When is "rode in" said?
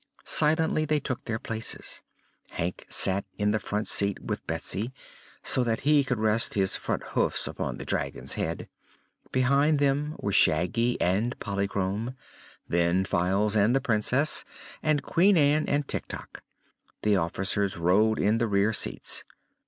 17.77-18.39